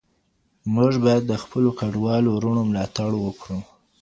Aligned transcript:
موږ 0.75 0.93
باید 1.03 1.23
د 1.27 1.33
خپلو 1.43 1.69
کډوالو 1.79 2.29
وروڼو 2.33 2.61
ملاتړ 2.69 3.11
وکړو. 3.19 3.59